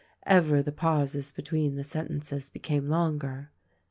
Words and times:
Ever 0.25 0.63
the 0.63 0.71
pauses 0.71 1.29
between 1.31 1.75
the 1.75 1.83
sentences 1.83 2.49
became 2.49 2.89
longer. 2.89 3.51